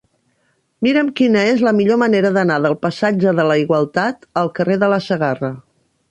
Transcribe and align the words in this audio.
Mira'm 0.85 1.09
quina 1.17 1.41
és 1.49 1.59
la 1.65 1.73
millor 1.79 1.99
manera 2.03 2.31
d'anar 2.37 2.57
del 2.63 2.75
passatge 2.85 3.33
de 3.41 3.45
la 3.51 3.57
Igualtat 3.65 4.25
al 4.43 4.49
carrer 4.61 4.79
de 4.85 4.89
la 4.95 4.99
Segarra. 5.09 5.51